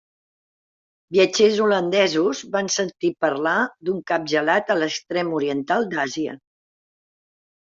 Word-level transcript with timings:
Viatgers 1.17 1.59
holandesos 1.65 2.41
van 2.57 2.71
sentir 2.77 3.11
parlar 3.25 3.55
d'un 3.89 4.01
cap 4.13 4.25
gelat 4.33 4.73
a 4.75 4.79
l'extrem 4.81 5.31
oriental 5.43 5.87
d'Àsia. 5.93 6.35